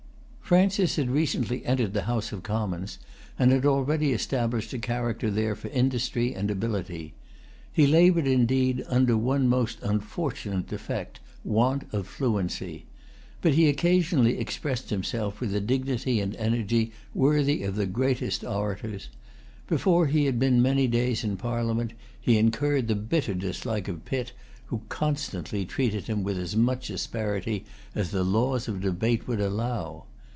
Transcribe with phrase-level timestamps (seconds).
[0.51, 2.99] Francis had recently entered the House of Commons,
[3.39, 7.13] and had already established a character there for industry and ability.
[7.71, 12.83] He labored indeed under one most unfortunate defect, want of fluency.
[13.41, 19.07] But he occasionally expressed himself with a dignity and energy worthy of the greatest orators.
[19.67, 24.33] Before he had been many days in Parliament, he incurred the bitter dislike of Pitt,
[24.65, 27.63] who constantly treated him with as much asperity
[27.95, 30.07] as the laws of debate would allow.